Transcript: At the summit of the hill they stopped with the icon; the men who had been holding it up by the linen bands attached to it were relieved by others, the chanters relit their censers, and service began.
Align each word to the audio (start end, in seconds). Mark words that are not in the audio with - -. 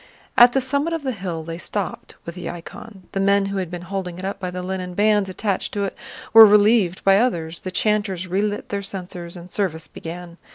At 0.35 0.53
the 0.53 0.61
summit 0.61 0.93
of 0.93 1.03
the 1.03 1.11
hill 1.11 1.43
they 1.43 1.59
stopped 1.59 2.15
with 2.25 2.33
the 2.33 2.49
icon; 2.49 3.03
the 3.11 3.19
men 3.19 3.45
who 3.45 3.57
had 3.57 3.69
been 3.69 3.83
holding 3.83 4.17
it 4.17 4.25
up 4.25 4.39
by 4.39 4.49
the 4.49 4.63
linen 4.63 4.95
bands 4.95 5.29
attached 5.29 5.73
to 5.75 5.83
it 5.83 5.95
were 6.33 6.43
relieved 6.43 7.03
by 7.03 7.19
others, 7.19 7.59
the 7.59 7.69
chanters 7.69 8.25
relit 8.25 8.69
their 8.69 8.81
censers, 8.81 9.37
and 9.37 9.51
service 9.51 9.87
began. 9.87 10.39